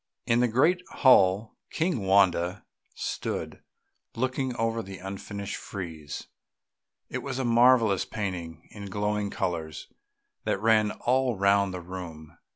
In 0.25 0.39
the 0.39 0.47
great 0.47 0.81
hall 0.89 1.57
King 1.69 2.07
Wanda 2.07 2.65
stood, 2.95 3.61
looking 4.15 4.55
on 4.55 4.83
the 4.83 4.97
unfinished 4.97 5.57
frieze; 5.57 6.25
it 7.11 7.19
was 7.19 7.37
a 7.37 7.45
marvellous 7.45 8.03
painting 8.03 8.67
in 8.71 8.87
glowing 8.87 9.29
colours 9.29 9.89
that 10.43 10.59
ran 10.59 10.89
all 10.89 11.37
round 11.37 11.71
the 11.71 11.81
room. 11.81 12.35